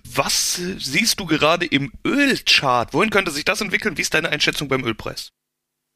Was 0.04 0.58
siehst 0.78 1.20
du 1.20 1.26
gerade 1.26 1.66
im 1.66 1.92
Ölchart? 2.02 2.94
Wohin 2.94 3.10
könnte 3.10 3.30
sich 3.30 3.44
das 3.44 3.60
entwickeln? 3.60 3.98
Wie 3.98 4.02
ist 4.02 4.14
deine 4.14 4.30
Einschätzung 4.30 4.68
beim 4.68 4.84
Ölpreis? 4.84 5.32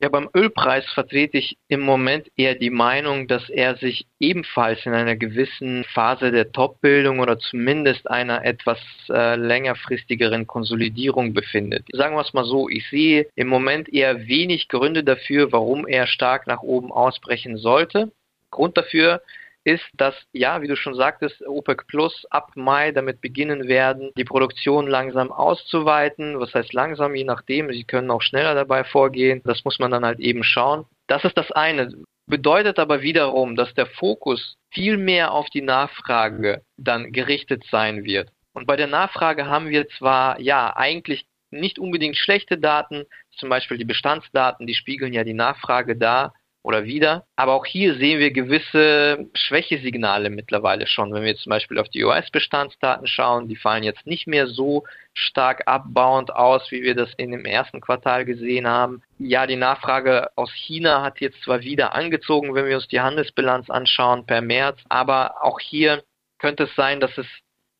Ja, 0.02 0.08
beim 0.08 0.28
Ölpreis 0.34 0.84
vertrete 0.94 1.38
ich 1.38 1.56
im 1.68 1.80
Moment 1.80 2.26
eher 2.36 2.56
die 2.56 2.70
Meinung, 2.70 3.28
dass 3.28 3.48
er 3.48 3.76
sich 3.76 4.08
ebenfalls 4.18 4.84
in 4.84 4.94
einer 4.94 5.14
gewissen 5.14 5.84
Phase 5.84 6.32
der 6.32 6.50
Topbildung 6.50 7.20
oder 7.20 7.38
zumindest 7.38 8.10
einer 8.10 8.44
etwas 8.44 8.80
äh, 9.10 9.36
längerfristigeren 9.36 10.48
Konsolidierung 10.48 11.34
befindet. 11.34 11.86
Sagen 11.92 12.16
wir 12.16 12.22
es 12.22 12.34
mal 12.34 12.44
so, 12.44 12.68
ich 12.68 12.90
sehe 12.90 13.28
im 13.36 13.46
Moment 13.46 13.94
eher 13.94 14.26
wenig 14.26 14.66
Gründe 14.66 15.04
dafür, 15.04 15.52
warum 15.52 15.86
er 15.86 16.08
stark 16.08 16.48
nach 16.48 16.62
oben 16.62 16.90
ausbrechen 16.90 17.56
sollte. 17.56 18.10
Grund 18.50 18.76
dafür 18.76 19.22
ist, 19.64 19.84
dass, 19.94 20.14
ja, 20.32 20.62
wie 20.62 20.68
du 20.68 20.76
schon 20.76 20.94
sagtest, 20.94 21.46
OPEC 21.46 21.86
Plus 21.86 22.26
ab 22.30 22.50
Mai 22.54 22.92
damit 22.92 23.20
beginnen 23.20 23.68
werden, 23.68 24.10
die 24.16 24.24
Produktion 24.24 24.86
langsam 24.86 25.30
auszuweiten. 25.30 26.40
Was 26.40 26.54
heißt 26.54 26.72
langsam, 26.72 27.14
je 27.14 27.24
nachdem, 27.24 27.70
sie 27.72 27.84
können 27.84 28.10
auch 28.10 28.22
schneller 28.22 28.54
dabei 28.54 28.84
vorgehen. 28.84 29.40
Das 29.44 29.64
muss 29.64 29.78
man 29.78 29.90
dann 29.90 30.04
halt 30.04 30.20
eben 30.20 30.44
schauen. 30.44 30.86
Das 31.06 31.24
ist 31.24 31.36
das 31.36 31.50
eine. 31.52 31.92
Bedeutet 32.26 32.78
aber 32.78 33.02
wiederum, 33.02 33.56
dass 33.56 33.74
der 33.74 33.86
Fokus 33.86 34.56
viel 34.70 34.96
mehr 34.96 35.32
auf 35.32 35.48
die 35.50 35.62
Nachfrage 35.62 36.62
dann 36.76 37.12
gerichtet 37.12 37.64
sein 37.70 38.04
wird. 38.04 38.30
Und 38.54 38.66
bei 38.66 38.76
der 38.76 38.86
Nachfrage 38.86 39.46
haben 39.46 39.68
wir 39.68 39.88
zwar, 39.88 40.40
ja, 40.40 40.74
eigentlich 40.76 41.26
nicht 41.50 41.78
unbedingt 41.78 42.16
schlechte 42.16 42.58
Daten, 42.58 43.04
zum 43.36 43.48
Beispiel 43.48 43.76
die 43.76 43.84
Bestandsdaten, 43.84 44.66
die 44.66 44.74
spiegeln 44.74 45.12
ja 45.12 45.24
die 45.24 45.34
Nachfrage 45.34 45.96
dar, 45.96 46.34
oder 46.62 46.84
wieder. 46.84 47.26
Aber 47.36 47.54
auch 47.54 47.66
hier 47.66 47.94
sehen 47.96 48.20
wir 48.20 48.30
gewisse 48.30 49.28
Schwächesignale 49.34 50.30
mittlerweile 50.30 50.86
schon. 50.86 51.12
Wenn 51.12 51.24
wir 51.24 51.36
zum 51.36 51.50
Beispiel 51.50 51.78
auf 51.78 51.88
die 51.88 52.04
US-Bestandsdaten 52.04 53.06
schauen, 53.06 53.48
die 53.48 53.56
fallen 53.56 53.82
jetzt 53.82 54.06
nicht 54.06 54.26
mehr 54.26 54.46
so 54.46 54.84
stark 55.14 55.62
abbauend 55.66 56.34
aus, 56.34 56.70
wie 56.70 56.82
wir 56.82 56.94
das 56.94 57.12
in 57.16 57.32
dem 57.32 57.44
ersten 57.44 57.80
Quartal 57.80 58.24
gesehen 58.24 58.66
haben. 58.66 59.02
Ja, 59.18 59.46
die 59.46 59.56
Nachfrage 59.56 60.30
aus 60.36 60.52
China 60.52 61.02
hat 61.02 61.20
jetzt 61.20 61.42
zwar 61.42 61.62
wieder 61.62 61.94
angezogen, 61.94 62.54
wenn 62.54 62.66
wir 62.66 62.76
uns 62.76 62.88
die 62.88 63.00
Handelsbilanz 63.00 63.68
anschauen 63.68 64.26
per 64.26 64.40
März, 64.40 64.78
aber 64.88 65.42
auch 65.42 65.60
hier 65.60 66.02
könnte 66.38 66.64
es 66.64 66.74
sein, 66.74 67.00
dass 67.00 67.16
es 67.18 67.26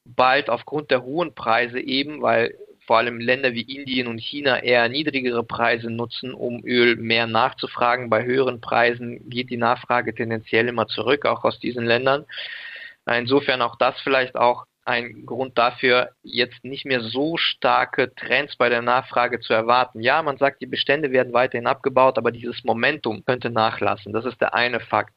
bald 0.04 0.50
aufgrund 0.50 0.90
der 0.90 1.02
hohen 1.02 1.34
Preise 1.34 1.80
eben, 1.80 2.22
weil 2.22 2.54
vor 2.86 2.98
allem 2.98 3.20
Länder 3.20 3.52
wie 3.52 3.62
Indien 3.62 4.06
und 4.08 4.18
China 4.18 4.58
eher 4.62 4.88
niedrigere 4.88 5.44
Preise 5.44 5.90
nutzen, 5.90 6.34
um 6.34 6.64
Öl 6.64 6.96
mehr 6.96 7.26
nachzufragen. 7.26 8.10
Bei 8.10 8.24
höheren 8.24 8.60
Preisen 8.60 9.28
geht 9.30 9.50
die 9.50 9.56
Nachfrage 9.56 10.14
tendenziell 10.14 10.68
immer 10.68 10.88
zurück, 10.88 11.26
auch 11.26 11.44
aus 11.44 11.60
diesen 11.60 11.84
Ländern. 11.84 12.24
Insofern 13.06 13.62
auch 13.62 13.76
das 13.76 14.00
vielleicht 14.00 14.36
auch 14.36 14.66
ein 14.84 15.26
Grund 15.26 15.56
dafür, 15.58 16.10
jetzt 16.22 16.64
nicht 16.64 16.84
mehr 16.84 17.00
so 17.00 17.36
starke 17.36 18.14
Trends 18.14 18.56
bei 18.56 18.68
der 18.68 18.82
Nachfrage 18.82 19.38
zu 19.40 19.52
erwarten. 19.52 20.00
Ja, 20.00 20.22
man 20.22 20.38
sagt, 20.38 20.60
die 20.60 20.66
Bestände 20.66 21.12
werden 21.12 21.32
weiterhin 21.32 21.68
abgebaut, 21.68 22.18
aber 22.18 22.32
dieses 22.32 22.64
Momentum 22.64 23.24
könnte 23.24 23.50
nachlassen. 23.50 24.12
Das 24.12 24.24
ist 24.24 24.40
der 24.40 24.54
eine 24.54 24.80
Fakt, 24.80 25.14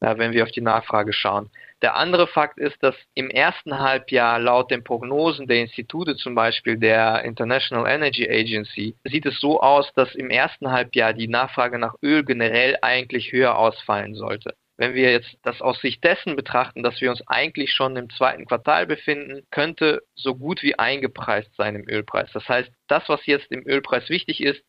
wenn 0.00 0.32
wir 0.32 0.44
auf 0.44 0.50
die 0.50 0.60
Nachfrage 0.60 1.12
schauen. 1.12 1.50
Der 1.82 1.96
andere 1.96 2.26
Fakt 2.26 2.58
ist, 2.58 2.82
dass 2.82 2.96
im 3.14 3.30
ersten 3.30 3.78
Halbjahr 3.78 4.38
laut 4.38 4.70
den 4.70 4.82
Prognosen 4.82 5.46
der 5.46 5.60
Institute, 5.60 6.16
zum 6.16 6.34
Beispiel 6.34 6.76
der 6.76 7.24
International 7.24 7.88
Energy 7.88 8.28
Agency, 8.28 8.96
sieht 9.04 9.26
es 9.26 9.38
so 9.40 9.60
aus, 9.60 9.92
dass 9.94 10.14
im 10.14 10.30
ersten 10.30 10.70
Halbjahr 10.70 11.12
die 11.12 11.28
Nachfrage 11.28 11.78
nach 11.78 11.94
Öl 12.02 12.24
generell 12.24 12.76
eigentlich 12.82 13.32
höher 13.32 13.56
ausfallen 13.56 14.14
sollte. 14.14 14.54
Wenn 14.76 14.94
wir 14.94 15.10
jetzt 15.10 15.36
das 15.42 15.60
aus 15.60 15.80
Sicht 15.80 16.04
dessen 16.04 16.36
betrachten, 16.36 16.84
dass 16.84 17.00
wir 17.00 17.10
uns 17.10 17.26
eigentlich 17.26 17.72
schon 17.72 17.96
im 17.96 18.10
zweiten 18.10 18.46
Quartal 18.46 18.86
befinden, 18.86 19.44
könnte 19.50 20.02
so 20.14 20.36
gut 20.36 20.62
wie 20.62 20.78
eingepreist 20.78 21.50
sein 21.56 21.74
im 21.74 21.88
Ölpreis. 21.88 22.30
Das 22.32 22.48
heißt, 22.48 22.70
das, 22.86 23.08
was 23.08 23.26
jetzt 23.26 23.50
im 23.50 23.66
Ölpreis 23.66 24.08
wichtig 24.08 24.40
ist, 24.40 24.62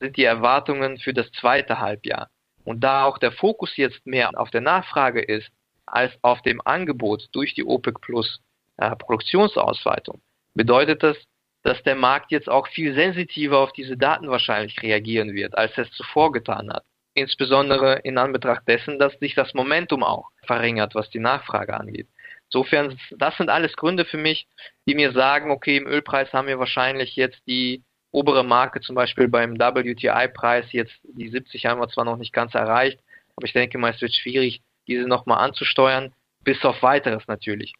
sind 0.00 0.18
die 0.18 0.24
Erwartungen 0.24 0.98
für 0.98 1.14
das 1.14 1.30
zweite 1.32 1.80
Halbjahr. 1.80 2.28
Und 2.64 2.80
da 2.80 3.04
auch 3.04 3.18
der 3.18 3.32
Fokus 3.32 3.76
jetzt 3.76 4.04
mehr 4.06 4.30
auf 4.34 4.50
der 4.50 4.62
Nachfrage 4.62 5.20
ist, 5.20 5.50
als 5.86 6.12
auf 6.22 6.40
dem 6.42 6.60
Angebot 6.64 7.28
durch 7.32 7.54
die 7.54 7.64
OPEC 7.64 8.00
Plus 8.00 8.40
äh, 8.78 8.96
Produktionsausweitung, 8.96 10.20
bedeutet 10.54 11.02
das, 11.02 11.16
dass 11.62 11.82
der 11.82 11.94
Markt 11.94 12.30
jetzt 12.30 12.48
auch 12.48 12.66
viel 12.68 12.94
sensitiver 12.94 13.58
auf 13.58 13.72
diese 13.72 13.96
Daten 13.96 14.28
wahrscheinlich 14.28 14.82
reagieren 14.82 15.34
wird, 15.34 15.56
als 15.56 15.76
es 15.78 15.90
zuvor 15.92 16.32
getan 16.32 16.72
hat. 16.72 16.84
Insbesondere 17.14 18.00
in 18.00 18.18
Anbetracht 18.18 18.66
dessen, 18.66 18.98
dass 18.98 19.12
sich 19.18 19.34
das 19.34 19.54
Momentum 19.54 20.02
auch 20.02 20.30
verringert, 20.46 20.94
was 20.94 21.08
die 21.10 21.20
Nachfrage 21.20 21.78
angeht. 21.78 22.08
Insofern, 22.46 22.98
das 23.16 23.36
sind 23.36 23.50
alles 23.50 23.74
Gründe 23.76 24.04
für 24.04 24.18
mich, 24.18 24.46
die 24.86 24.94
mir 24.94 25.12
sagen, 25.12 25.50
okay, 25.50 25.76
im 25.76 25.86
Ölpreis 25.86 26.32
haben 26.32 26.48
wir 26.48 26.58
wahrscheinlich 26.58 27.16
jetzt 27.16 27.40
die 27.46 27.82
obere 28.14 28.44
Marke, 28.44 28.80
zum 28.80 28.94
Beispiel 28.94 29.28
beim 29.28 29.58
WTI-Preis, 29.58 30.66
jetzt 30.70 30.94
die 31.02 31.28
70 31.28 31.66
haben 31.66 31.80
wir 31.80 31.88
zwar 31.88 32.04
noch 32.04 32.16
nicht 32.16 32.32
ganz 32.32 32.54
erreicht, 32.54 33.00
aber 33.36 33.46
ich 33.46 33.52
denke 33.52 33.76
mal, 33.76 33.92
es 33.92 34.00
wird 34.00 34.14
schwierig, 34.14 34.62
diese 34.86 35.08
nochmal 35.08 35.44
anzusteuern, 35.44 36.14
bis 36.44 36.64
auf 36.64 36.82
weiteres 36.82 37.26
natürlich. 37.26 37.74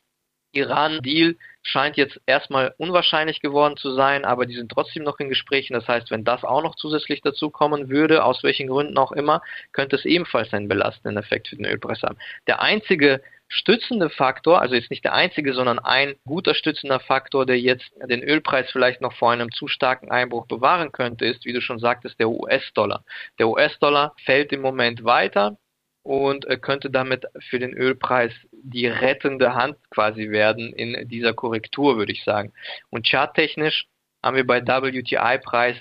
Iran-Deal 0.52 1.36
scheint 1.62 1.96
jetzt 1.96 2.20
erstmal 2.26 2.74
unwahrscheinlich 2.78 3.40
geworden 3.40 3.76
zu 3.76 3.92
sein, 3.92 4.24
aber 4.24 4.46
die 4.46 4.54
sind 4.54 4.70
trotzdem 4.70 5.02
noch 5.02 5.18
in 5.18 5.28
Gesprächen. 5.28 5.74
Das 5.74 5.86
heißt, 5.88 6.10
wenn 6.10 6.24
das 6.24 6.44
auch 6.44 6.62
noch 6.62 6.76
zusätzlich 6.76 7.20
dazu 7.22 7.50
kommen 7.50 7.88
würde, 7.88 8.24
aus 8.24 8.42
welchen 8.42 8.68
Gründen 8.68 8.98
auch 8.98 9.12
immer, 9.12 9.42
könnte 9.72 9.96
es 9.96 10.04
ebenfalls 10.04 10.52
einen 10.52 10.68
belastenden 10.68 11.22
Effekt 11.22 11.48
für 11.48 11.56
den 11.56 11.66
Ölpreis 11.66 12.02
haben. 12.02 12.18
Der 12.46 12.62
einzige 12.62 13.20
stützende 13.54 14.11
Faktor, 14.11 14.61
also 14.61 14.75
jetzt 14.75 14.90
nicht 14.90 15.04
der 15.04 15.14
einzige, 15.14 15.54
sondern 15.54 15.78
ein 15.78 16.16
guter 16.26 16.54
stützender 16.54 16.99
Faktor, 16.99 17.46
der 17.46 17.61
jetzt 17.61 17.88
den 18.08 18.23
Ölpreis 18.23 18.68
vielleicht 18.73 19.00
noch 19.00 19.12
vor 19.12 19.30
einem 19.30 19.52
zu 19.52 19.68
starken 19.68 20.11
Einbruch 20.11 20.46
bewahren 20.46 20.90
könnte, 20.90 21.25
ist, 21.25 21.44
wie 21.44 21.52
du 21.52 21.61
schon 21.61 21.78
sagtest, 21.78 22.18
der 22.18 22.28
US-Dollar. 22.28 23.04
Der 23.38 23.49
US-Dollar 23.49 24.14
fällt 24.25 24.52
im 24.52 24.61
Moment 24.61 25.04
weiter 25.04 25.56
und 26.02 26.44
äh, 26.46 26.56
könnte 26.56 26.90
damit 26.90 27.26
für 27.49 27.61
den 27.61 27.73
Ölpreis 27.73 28.32
die 28.50 28.88
rettende 28.88 29.54
Hand 29.54 29.76
quasi 29.90 30.30
werden 30.30 30.73
in 30.73 31.08
dieser 31.08 31.32
Korrektur, 31.32 31.96
würde 31.96 32.12
ich 32.12 32.25
sagen. 32.25 32.52
Und 32.90 33.06
charttechnisch 33.06 33.87
haben 34.23 34.37
wir 34.37 34.46
bei 34.46 34.62
WTI-Preis 34.62 35.76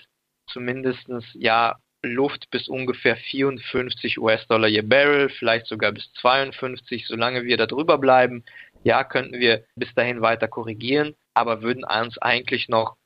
zumindestens 0.48 1.26
ja 1.34 1.78
Luft 2.04 2.50
bis 2.52 2.68
ungefähr 2.68 3.16
54 3.16 4.20
US-Dollar 4.20 4.68
je 4.68 4.82
Barrel, 4.82 5.30
vielleicht 5.30 5.68
sogar 5.68 5.92
bis 5.92 6.12
52, 6.14 7.08
solange 7.08 7.44
wir 7.44 7.58
da 7.58 7.66
drüber 7.66 7.98
bleiben. 7.98 8.44
Ja, 8.84 9.04
könnten 9.04 9.40
wir 9.40 9.64
bis 9.76 9.94
dahin 9.96 10.22
weiter 10.22 10.48
korrigieren, 10.48 11.16
aber 11.34 11.62
würden 11.62 11.86
uns 11.86 12.18
eigentlich 12.18 12.68
noch 12.68 12.98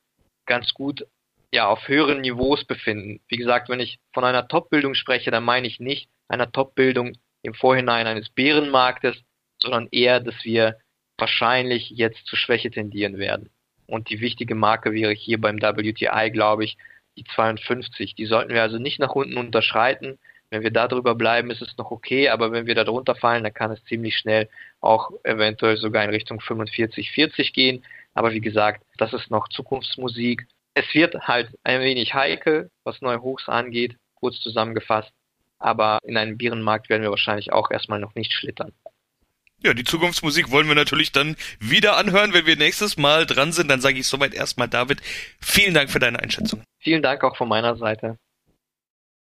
ganz 0.48 0.74
gut 0.74 1.06
ja, 1.54 1.68
auf 1.68 1.88
höheren 1.88 2.22
Niveaus 2.22 2.66
befinden. 2.66 3.22
Wie 3.28 3.38
gesagt, 3.38 3.70
wenn 3.70 3.80
ich 3.80 4.00
von 4.14 4.24
einer 4.24 4.48
Top-Bildung 4.48 4.96
spreche, 4.96 5.32
dann 5.32 5.44
meine 5.44 5.68
ich 5.68 5.80
nicht 5.80 6.10
einer 6.28 6.52
Top-Bildung 6.52 7.18
im 7.44 7.54
Vorhinein 7.54 8.08
eines 8.08 8.30
Bärenmarktes, 8.30 9.16
sondern 9.62 9.88
eher, 9.92 10.20
dass 10.20 10.44
wir 10.44 10.78
wahrscheinlich 11.18 11.90
jetzt 11.90 12.26
zu 12.26 12.36
Schwäche 12.36 12.70
tendieren 12.72 13.18
werden. 13.18 13.50
Und 13.86 14.10
die 14.10 14.20
wichtige 14.20 14.56
Marke 14.56 14.92
wäre 14.92 15.14
hier 15.14 15.40
beim 15.40 15.62
WTI, 15.62 16.32
glaube 16.32 16.66
ich, 16.66 16.78
die 17.18 17.26
52. 17.26 18.16
Die 18.16 18.26
sollten 18.26 18.54
wir 18.54 18.62
also 18.62 18.78
nicht 18.78 19.00
nach 19.00 19.16
unten 19.16 19.38
unterschreiten. 19.38 20.18
Wenn 20.50 20.64
wir 20.64 20.72
da 20.72 20.88
drüber 20.88 21.16
bleiben, 21.16 21.52
ist 21.52 21.62
es 21.62 21.78
noch 21.78 21.92
okay, 21.92 22.30
aber 22.30 22.54
wenn 22.54 22.68
wir 22.68 22.76
da 22.76 22.86
drunter 22.86 23.16
fallen, 23.16 23.44
dann 23.44 23.54
kann 23.54 23.72
es 23.72 23.84
ziemlich 23.84 24.16
schnell 24.16 24.48
auch 24.80 25.12
eventuell 25.24 25.76
sogar 25.76 26.06
in 26.06 26.10
Richtung 26.10 26.40
45, 26.40 27.12
40 27.12 27.52
gehen. 27.52 27.84
Aber 28.14 28.32
wie 28.32 28.40
gesagt, 28.40 28.84
das 28.98 29.12
ist 29.12 29.30
noch 29.30 29.50
Zukunftsmusik 29.50 30.48
es 30.78 30.94
wird 30.94 31.16
halt 31.28 31.50
ein 31.64 31.82
wenig 31.82 32.14
heikel, 32.14 32.70
was 32.84 33.02
neue 33.02 33.22
Hochs 33.22 33.50
angeht, 33.50 33.98
kurz 34.14 34.40
zusammengefasst. 34.42 35.12
Aber 35.58 35.98
in 36.04 36.18
einem 36.18 36.38
Bierenmarkt 36.38 36.90
werden 36.90 37.02
wir 37.02 37.10
wahrscheinlich 37.10 37.52
auch 37.52 37.72
erstmal 37.72 38.00
noch 38.00 38.14
nicht 38.14 38.32
schlittern. 38.32 38.72
Ja, 39.64 39.74
die 39.74 39.84
Zukunftsmusik 39.84 40.52
wollen 40.52 40.68
wir 40.68 40.76
natürlich 40.76 41.12
dann 41.12 41.36
wieder 41.60 41.98
anhören, 41.98 42.32
wenn 42.32 42.46
wir 42.46 42.58
nächstes 42.58 42.96
Mal 42.96 43.26
dran 43.26 43.52
sind. 43.52 43.70
Dann 43.70 43.82
sage 43.82 43.98
ich 43.98 44.08
soweit 44.08 44.36
erstmal 44.36 44.68
David, 44.68 45.02
vielen 45.42 45.74
Dank 45.74 45.90
für 45.90 45.98
deine 45.98 46.20
Einschätzung. 46.20 46.62
Vielen 46.88 47.04
Dank 47.04 47.22
auch 47.26 47.36
von 47.36 47.50
meiner 47.50 47.76
Seite. 47.76 48.18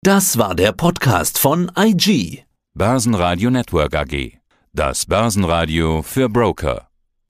Das 0.03 0.37
war 0.37 0.53
der 0.53 0.73
Podcast 0.73 1.39
von 1.39 1.71
IG. 1.75 2.43
Börsenradio 2.75 3.49
Network 3.49 3.95
AG. 3.95 4.37
Das 4.73 5.07
Börsenradio 5.07 6.03
für 6.03 6.29
Broker. 6.29 6.86